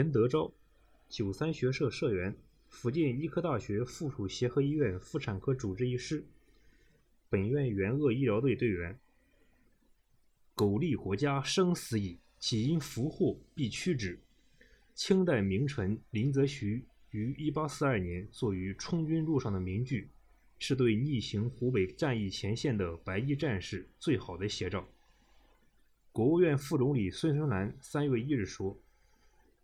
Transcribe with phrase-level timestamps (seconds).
[0.00, 0.50] 陈德昭，
[1.10, 2.34] 九三学社社员，
[2.70, 6.24] 福建医科大学附属协和医院妇产科主治医师，
[7.28, 8.98] 本院援鄂医疗队队员。
[10.54, 14.18] 苟利国家生死以，岂因福祸必趋之。
[14.94, 20.08] 清代名臣林则徐于一八四二年作于充军路上的名句，
[20.58, 24.88] 是对逆行湖北战役前线的白衣战士最好的写照。
[26.10, 28.80] 国务院副总理孙春兰三月一日说：“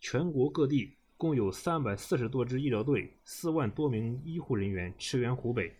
[0.08, 5.74] 全国各地共有三百四十多支医疗队，四万多名医护人员驰援湖北，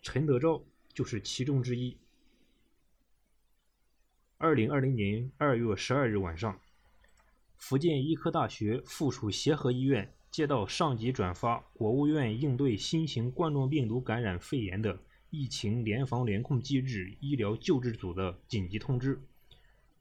[0.00, 0.62] 陈德昭
[0.94, 1.96] 就是其中之一。”
[4.38, 6.60] 二零二零年二月十二日晚上，
[7.56, 14.96] 福建医科大学附属协和医院接到上级转发国务院应对新型冠状病毒感染肺炎的
[15.30, 19.20] 疫情联防联控机制医疗救治组的紧急通知，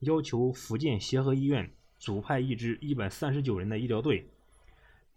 [0.01, 4.25] 要求福建协和医院组派一支一百三十九人的医疗队，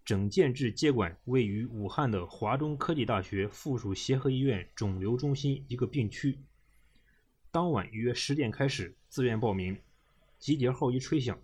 [0.05, 6.37] 整建制接管位于武汉的华中科技大学附属协和医院肿瘤中心一个病区。
[7.51, 9.77] 当晚约十点开始自愿报名，
[10.37, 11.37] 集结号一吹响，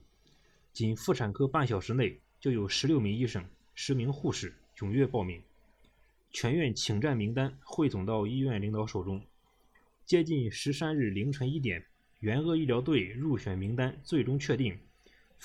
[0.71, 5.41] 仅妇产科半小时内就有十六名医生、十名护士踊跃报名，
[6.31, 9.21] 全院请战名单汇总到医院领导手中。
[10.05, 11.83] 接近十三日凌晨一点，
[12.19, 14.77] 援鄂医疗队入选名单最终确定，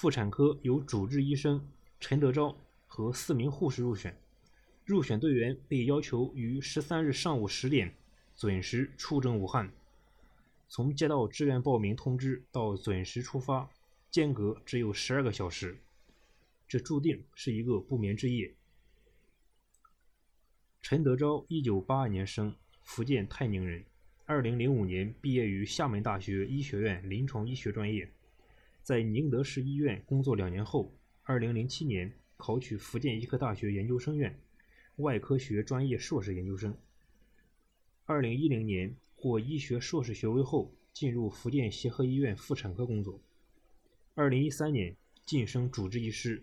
[0.01, 1.63] 妇产科由主治医生
[2.01, 2.57] 陈德昭
[2.87, 4.17] 和四名护士入选。
[4.87, 7.95] 入选队员被要求于十三日上午十点
[8.35, 9.71] 准时出征武汉。
[10.71, 13.69] 从接到志愿报名通知到准时出发，
[14.11, 15.77] 间隔只有十二个小时，
[16.67, 18.55] 这注定是一个不眠之夜。
[20.81, 23.85] 陈德昭，一九八二年生，福建泰宁人，
[24.25, 28.11] 二零零五年毕业于厦门大学医学院临床医学专业，
[28.83, 34.39] 在宁德市医院工作两年后，二零零七年考取福建医科大学研究生院
[34.97, 36.77] 外科学专业硕士研究生，
[38.07, 38.95] 二零一零年。
[39.23, 43.21] 获医学硕士学位后，进入福建协和医院妇产科工作。
[44.15, 46.43] 二零一三年晋升主治医师，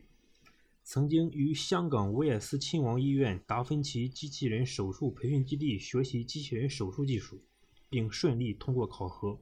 [0.84, 7.42] 曾经于香港威尔斯亲王医院达芬奇机器人手术培训基地学习机器人手术技术，
[7.90, 9.40] 并顺利通过考核。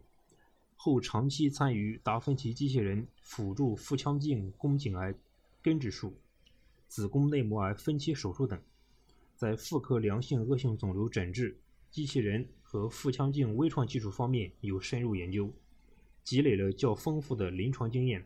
[0.75, 5.15] 后长期参与达芬奇机器人辅助腹腔镜宫颈癌
[5.61, 6.13] 根治术、
[6.87, 8.61] 子宫内膜癌分期手术等，
[9.35, 11.57] 在妇科良性恶性肿瘤诊治。
[11.89, 15.49] 机器人和腹腔镜微创技术方面有深入研究，
[16.25, 18.25] 积累了较丰富的临床经验。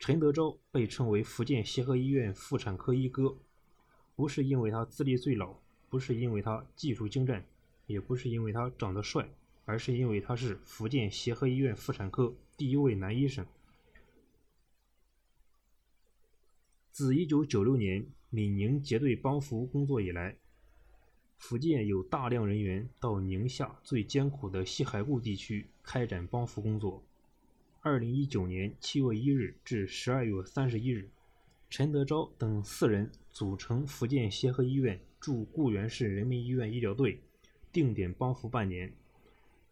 [0.00, 3.38] 陈德昭被称为福建协和医院妇产科一哥，
[4.16, 5.54] 不是因为他资历最老，
[5.88, 7.46] 不是因为他技术精湛，
[7.86, 9.28] 也不是因为他长得帅，
[9.64, 13.46] 而是因为他是福建协和医院妇产科第一位男医生。
[16.90, 20.36] 自1996年闽宁结对帮扶工作以来，
[21.38, 27.02] 福建有大量人员到宁夏最艰苦的西海固地区开展帮扶工作。
[27.80, 31.10] 二零一九年七月一日至十二月三十一日，
[31.68, 37.20] 陈德昭等四人组成福建协和医院驻固原市人民医院医疗队，
[37.72, 38.92] 定点帮扶半年。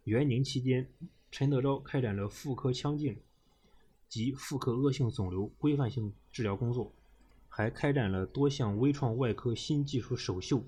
[0.04, 0.88] 元宁期间，
[1.30, 3.16] 陈德昭开展了妇科腔镜
[4.08, 6.92] 及妇科恶性肿瘤规范性治疗工作，
[7.48, 10.64] 还开展了多项微创外科新技术首秀。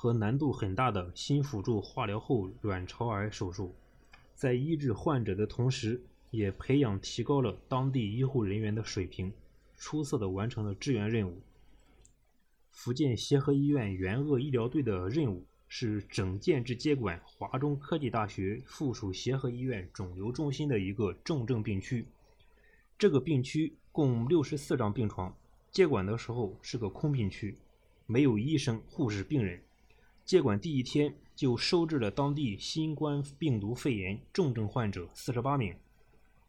[0.00, 3.74] 和难度很大的新辅助化疗后卵巢癌手术，
[4.32, 6.00] 在医治患者的同时，
[6.30, 9.32] 也培养提高了当地医护人员的水平，
[9.76, 11.40] 出色的完成了支援任务。
[12.70, 22.06] 福建协和医院援鄂医疗队的任务是整建制接管华中科技大学附属协和医院肿瘤中心的一个重症病区。
[22.98, 25.36] 这个病区共六十四张病床，
[25.70, 27.56] 接管的时候是个空病区，
[28.06, 29.62] 没有医生、护士、病人。
[30.24, 35.74] 接管第一天就收治了当地新冠病毒肺炎重症患者四十八名，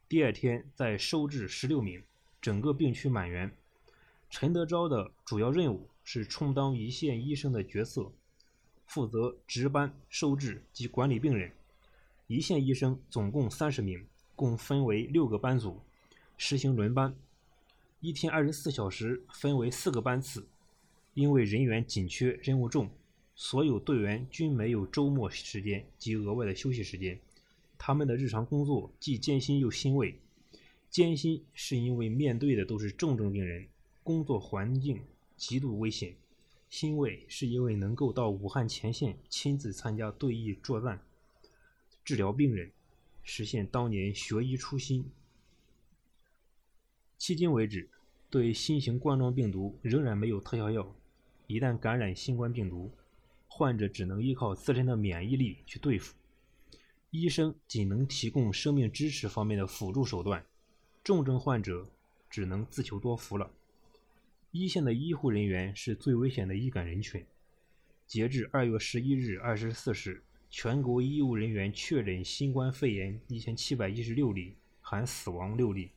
[0.07, 2.01] 第二天再收治十六名，
[2.41, 3.51] 整个病区满员。
[4.29, 8.11] 陈德昭的主要任务是充当一线医生的角色，
[8.89, 11.51] 负责值班、收治及管理病人。
[12.25, 14.03] 一线医生总共三十名，
[14.35, 15.79] 共分为六个班组，
[16.37, 17.15] 实行轮班，
[17.99, 20.47] 一天二十四小时分为四个班次。
[21.13, 22.89] 因为人员紧缺，任务重。
[23.35, 27.19] 所有队员均没有周末时间及额外的休息时间，
[27.77, 30.19] 他们的日常工作既艰辛又欣慰。
[30.89, 33.67] 艰辛是因为面对的都是重症病人，
[34.01, 34.99] 工作环境
[35.37, 36.13] 极度危险；
[36.69, 41.03] 欣慰是因为能够到武汉前线亲自参加对疫作战，
[42.05, 42.71] 治疗病人，
[43.23, 45.11] 实现当年学医初心。
[47.19, 47.89] 迄今为止，
[48.29, 50.95] 对新型冠状病毒仍然没有特效药。
[51.47, 52.91] 一旦感染新冠病毒，
[53.47, 56.13] 患者只能依靠自身的免疫力去对付，
[57.09, 60.45] 医生仅能提供生命支持方面的辅助手段，
[61.03, 61.89] 重症患者
[62.29, 63.51] 只能自求多福了。
[64.51, 67.23] 一线的医护人员是最危险的易感人群。
[68.07, 75.91] 截至二月十一日二十四时，全国医务人员确诊新冠肺炎一千七百一十六例，含死亡六例，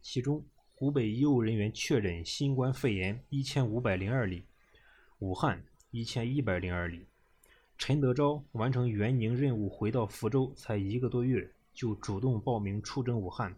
[0.00, 0.42] 其中
[0.74, 4.42] 湖北医务人员确诊新冠肺炎一千五百零二例。
[5.18, 7.04] 武汉一千一百零二例，
[7.76, 13.54] 陈德昭完成援宁任务回到福州才一个多月，就主动报名出征武汉。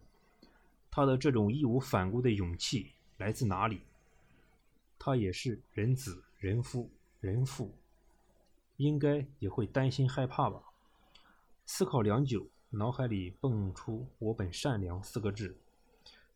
[0.91, 3.81] 他的这种义无反顾的勇气来自哪里？
[4.99, 7.75] 他也是人子、人夫、人父，
[8.76, 10.62] 应该也会担心害怕吧？
[11.64, 15.56] 思考良久，脑海里蹦出“我本善良”四个字。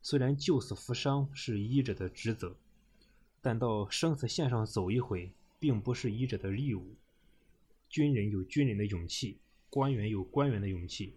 [0.01, 2.55] 虽然救死扶伤是医者的职责。
[3.41, 5.31] 但到生死线上走一回，
[5.61, 6.95] 并不是医者的义务。
[7.87, 9.37] 军人有军人的勇气，
[9.69, 11.15] 官员有官员的勇气，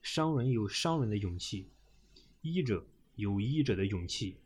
[0.00, 1.66] 商人有商人的勇气，
[2.40, 2.86] 医者
[3.16, 4.38] 有医者的勇气。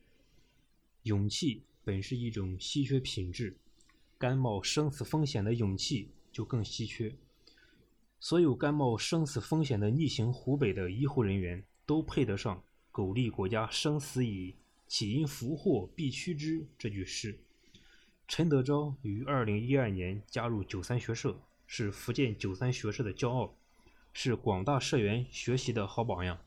[1.04, 3.56] 勇气本是一种稀缺品质，
[4.18, 7.14] 甘冒生死风险的勇气就更稀缺。
[8.18, 14.54] 所有甘冒生死风险的逆行湖北的医护人员，都配得上“苟利国家生死以”。
[14.86, 17.40] 岂因福祸必趋之这句诗。
[18.28, 23.56] 陈德昭于二零一二年加入九三学社，是福建九三学社的骄傲，
[24.12, 26.38] 是广大社员学习的好榜样。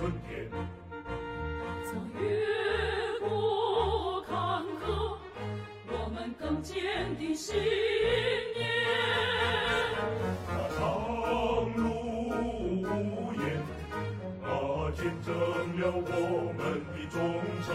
[0.00, 0.48] 春天
[1.84, 4.32] 曾越过坎
[4.80, 5.18] 坷
[5.88, 7.54] 我们更坚定信
[8.56, 8.66] 念。
[10.48, 10.80] 那长
[11.76, 11.84] 路
[12.80, 13.44] 无言
[14.42, 14.48] 啊
[14.96, 15.28] 见证
[15.78, 16.58] 了我们
[16.94, 17.20] 的忠
[17.66, 17.68] 诚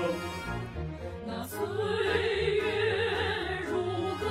[1.28, 1.60] 那岁
[2.56, 3.72] 月如
[4.18, 4.26] 歌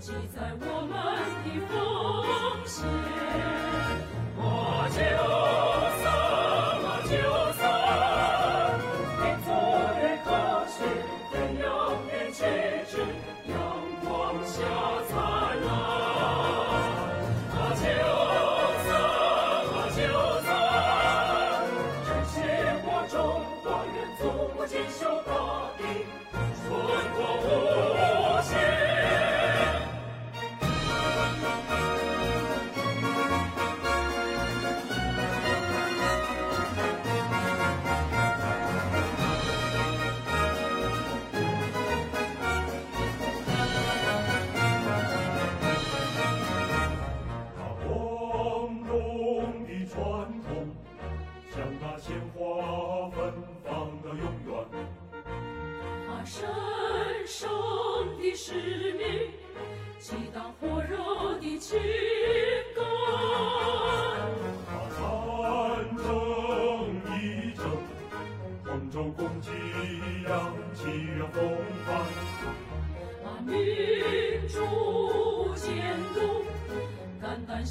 [0.00, 0.92] 记载我们
[1.44, 1.72] 的奉
[2.66, 3.25] 献